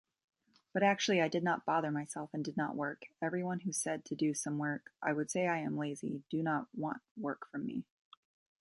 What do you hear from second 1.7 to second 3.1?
myself and did not work,